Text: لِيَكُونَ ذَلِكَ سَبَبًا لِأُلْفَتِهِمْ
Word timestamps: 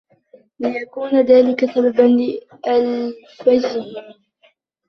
لِيَكُونَ 0.59 1.21
ذَلِكَ 1.21 1.65
سَبَبًا 1.65 2.01
لِأُلْفَتِهِمْ 2.67 4.13